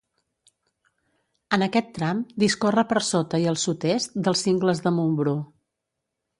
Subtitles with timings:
[1.57, 5.39] En aquest tram discorre per sota i al sud-est dels Cingles de Montbrú.